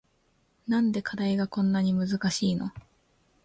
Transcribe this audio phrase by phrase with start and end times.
[0.67, 2.71] なんで課題がこんなに難しいの